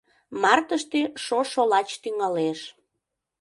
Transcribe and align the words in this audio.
Мартыште 0.41 1.01
шошо 1.25 1.61
лач 1.71 1.89
тӱҥалеш. 2.01 2.59